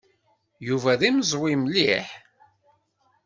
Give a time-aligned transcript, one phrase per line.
[0.67, 2.07] Yuba d imeẓwi mliḥ.